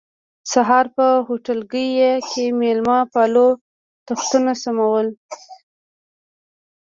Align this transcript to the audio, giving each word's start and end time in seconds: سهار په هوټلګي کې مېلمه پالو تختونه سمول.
سهار 0.51 0.85
په 0.95 1.05
هوټلګي 1.27 1.89
کې 2.29 2.45
مېلمه 2.59 2.99
پالو 3.13 3.47
تختونه 4.07 4.51
سمول. 4.63 5.07